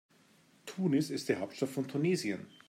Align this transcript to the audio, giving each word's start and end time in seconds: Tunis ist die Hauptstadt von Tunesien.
Tunis 0.65 1.11
ist 1.11 1.29
die 1.29 1.35
Hauptstadt 1.35 1.69
von 1.69 1.87
Tunesien. 1.87 2.47